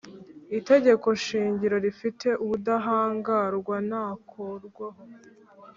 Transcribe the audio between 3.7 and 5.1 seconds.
ntakorwaho